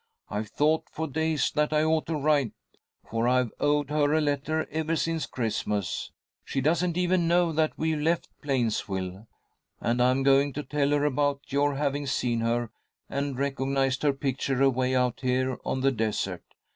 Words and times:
I've 0.29 0.47
thought 0.47 0.89
for 0.89 1.07
days 1.07 1.51
that 1.51 1.71
I 1.71 1.83
ought 1.83 2.07
to 2.07 2.15
write, 2.15 2.53
for 3.07 3.27
I've 3.27 3.51
owed 3.59 3.91
her 3.91 4.15
a 4.15 4.19
letter 4.19 4.67
ever 4.71 4.95
since 4.95 5.27
Christmas. 5.27 6.11
She 6.43 6.59
doesn't 6.59 6.97
even 6.97 7.27
know 7.27 7.51
that 7.51 7.73
we've 7.77 7.99
left 7.99 8.27
Plainsville. 8.41 9.27
And 9.79 10.01
I'm 10.01 10.23
going 10.23 10.53
to 10.53 10.63
tell 10.63 10.89
her 10.89 11.05
about 11.05 11.41
your 11.49 11.75
having 11.75 12.07
seen 12.07 12.39
her, 12.41 12.71
and 13.11 13.37
recognized 13.37 14.01
her 14.01 14.11
picture 14.11 14.63
away 14.63 14.95
out 14.95 15.19
here 15.21 15.59
on 15.63 15.81
the 15.81 15.91
desert. 15.91 16.41